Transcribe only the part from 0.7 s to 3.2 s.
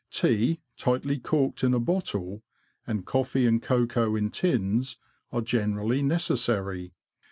tightly corked in a bottle, and